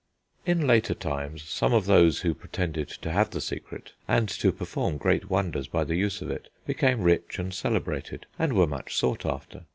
[0.47, 4.97] In later times, some of those who pretended to have the secret and to perform
[4.97, 9.27] great wonders by the use of it, became rich and celebrated, and were much sought
[9.27, 9.65] after.